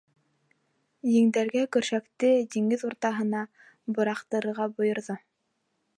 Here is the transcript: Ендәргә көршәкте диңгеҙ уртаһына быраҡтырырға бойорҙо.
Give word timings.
Ендәргә 1.19 1.65
көршәкте 1.77 2.33
диңгеҙ 2.55 2.85
уртаһына 2.89 3.45
быраҡтырырға 3.99 4.71
бойорҙо. 4.81 5.19